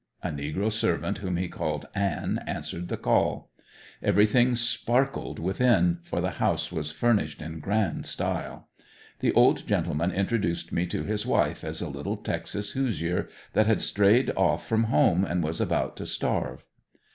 A 0.23 0.29
negro 0.31 0.71
servant 0.71 1.19
whom 1.19 1.37
he 1.37 1.47
called 1.47 1.87
"Ann," 1.93 2.43
answered 2.47 2.87
the 2.87 2.97
call. 2.97 3.51
Everything 4.01 4.55
sparkled 4.55 5.37
within, 5.37 5.99
for 6.01 6.21
the 6.21 6.31
house 6.41 6.71
was 6.71 6.91
furnished 6.91 7.39
in 7.39 7.59
grand 7.59 8.07
style. 8.07 8.67
The 9.19 9.31
old 9.33 9.67
gentleman 9.67 10.11
introduced 10.11 10.71
me 10.71 10.87
to 10.87 11.03
his 11.03 11.27
wife 11.27 11.63
as 11.63 11.83
a 11.83 11.87
little 11.87 12.17
Texas 12.17 12.71
hoosier 12.71 13.29
that 13.53 13.67
had 13.67 13.79
strayed 13.79 14.31
off 14.35 14.67
from 14.67 14.85
home 14.85 15.23
and 15.23 15.43
was 15.43 15.61
about 15.61 15.95
to 15.97 16.07
starve. 16.07 16.65